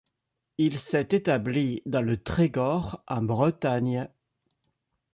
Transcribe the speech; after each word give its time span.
Il 0.57 0.79
s'est 0.79 1.09
établi 1.11 1.83
dans 1.85 2.01
le 2.01 2.17
Trégor, 2.19 3.03
en 3.07 3.21
Bretagne. 3.21 4.09